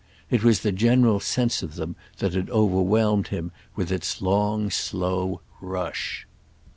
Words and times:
It 0.31 0.43
was 0.43 0.61
the 0.61 0.71
general 0.71 1.19
sense 1.19 1.61
of 1.61 1.75
them 1.75 1.95
that 2.17 2.33
had 2.33 2.49
overwhelmed 2.49 3.27
him 3.27 3.51
with 3.75 3.91
its 3.91 4.19
long 4.19 4.71
slow 4.71 5.41
rush. 5.61 6.25